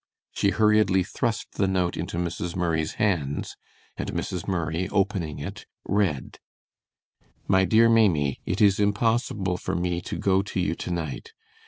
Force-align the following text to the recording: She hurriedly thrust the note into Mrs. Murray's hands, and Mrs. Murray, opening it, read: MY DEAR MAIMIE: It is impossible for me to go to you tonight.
She 0.31 0.49
hurriedly 0.49 1.03
thrust 1.03 1.57
the 1.57 1.67
note 1.67 1.95
into 1.95 2.17
Mrs. 2.17 2.55
Murray's 2.55 2.93
hands, 2.93 3.55
and 3.97 4.11
Mrs. 4.13 4.47
Murray, 4.47 4.89
opening 4.89 5.37
it, 5.37 5.67
read: 5.85 6.39
MY 7.47 7.65
DEAR 7.65 7.87
MAIMIE: 7.87 8.39
It 8.43 8.61
is 8.61 8.79
impossible 8.79 9.57
for 9.57 9.75
me 9.75 10.01
to 10.01 10.17
go 10.17 10.41
to 10.41 10.59
you 10.59 10.73
tonight. 10.73 11.33